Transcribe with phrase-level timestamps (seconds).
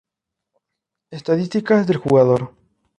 [1.11, 2.55] Estadísticas del jugador.